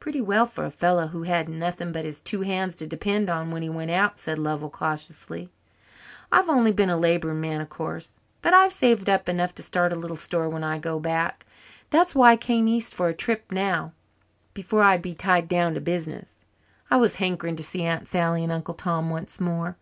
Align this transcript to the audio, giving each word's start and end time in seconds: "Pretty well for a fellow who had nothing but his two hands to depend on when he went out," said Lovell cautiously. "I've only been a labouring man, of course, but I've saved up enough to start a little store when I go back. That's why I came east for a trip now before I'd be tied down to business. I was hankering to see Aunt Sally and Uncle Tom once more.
"Pretty 0.00 0.22
well 0.22 0.46
for 0.46 0.64
a 0.64 0.70
fellow 0.70 1.08
who 1.08 1.24
had 1.24 1.46
nothing 1.46 1.92
but 1.92 2.06
his 2.06 2.22
two 2.22 2.40
hands 2.40 2.74
to 2.76 2.86
depend 2.86 3.28
on 3.28 3.50
when 3.50 3.60
he 3.60 3.68
went 3.68 3.90
out," 3.90 4.18
said 4.18 4.38
Lovell 4.38 4.70
cautiously. 4.70 5.50
"I've 6.32 6.48
only 6.48 6.72
been 6.72 6.88
a 6.88 6.96
labouring 6.96 7.42
man, 7.42 7.60
of 7.60 7.68
course, 7.68 8.14
but 8.40 8.54
I've 8.54 8.72
saved 8.72 9.10
up 9.10 9.28
enough 9.28 9.54
to 9.56 9.62
start 9.62 9.92
a 9.92 9.98
little 9.98 10.16
store 10.16 10.48
when 10.48 10.64
I 10.64 10.78
go 10.78 10.98
back. 10.98 11.44
That's 11.90 12.14
why 12.14 12.30
I 12.32 12.36
came 12.38 12.66
east 12.66 12.94
for 12.94 13.08
a 13.08 13.12
trip 13.12 13.52
now 13.52 13.92
before 14.54 14.82
I'd 14.82 15.02
be 15.02 15.12
tied 15.12 15.48
down 15.48 15.74
to 15.74 15.82
business. 15.82 16.46
I 16.90 16.96
was 16.96 17.16
hankering 17.16 17.56
to 17.56 17.62
see 17.62 17.82
Aunt 17.82 18.08
Sally 18.08 18.42
and 18.42 18.50
Uncle 18.52 18.72
Tom 18.72 19.10
once 19.10 19.38
more. 19.38 19.76